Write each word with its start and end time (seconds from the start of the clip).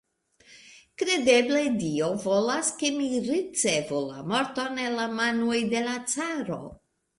Kredeble 1.01 1.61
Dio 1.81 2.07
volas, 2.23 2.71
ke 2.79 2.91
mi 2.97 3.11
ricevu 3.27 4.01
la 4.09 4.25
morton 4.33 4.83
el 4.87 4.99
la 5.03 5.07
manoj 5.21 5.63
de 5.77 5.87
la 5.93 5.97
caro. 6.17 6.61